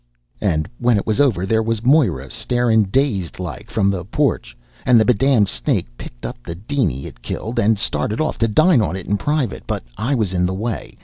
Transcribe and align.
"And 0.41 0.67
when 0.79 0.97
it 0.97 1.05
was 1.05 1.21
over, 1.21 1.45
there 1.45 1.61
was 1.61 1.83
Moira 1.83 2.31
starin' 2.31 2.85
dazed 2.85 3.37
like 3.37 3.69
from 3.69 3.91
the 3.91 4.03
porch, 4.03 4.57
and 4.83 4.99
the 4.99 5.05
be 5.05 5.13
damned 5.13 5.47
snake 5.47 5.95
picked 5.95 6.25
up 6.25 6.41
the 6.41 6.55
diny 6.55 7.01
it'd 7.05 7.21
killed 7.21 7.59
and 7.59 7.77
started 7.77 8.19
off 8.19 8.39
to 8.39 8.47
dine 8.47 8.81
on 8.81 8.95
it 8.95 9.05
in 9.05 9.15
private. 9.15 9.67
But 9.67 9.83
I 9.99 10.15
was 10.15 10.33
in 10.33 10.47
the 10.47 10.55
way. 10.55 10.97